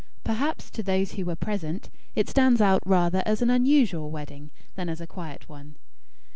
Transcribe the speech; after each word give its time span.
Perhaps, 0.23 0.71
to 0.71 0.81
those 0.81 1.11
who 1.11 1.25
were 1.25 1.35
present, 1.35 1.91
it 2.15 2.27
stands 2.27 2.59
out 2.59 2.81
rather 2.87 3.21
as 3.23 3.43
an 3.43 3.51
unusual 3.51 4.09
wedding, 4.09 4.49
than 4.73 4.89
as 4.89 4.99
a 4.99 5.05
quiet 5.05 5.47
one. 5.47 5.75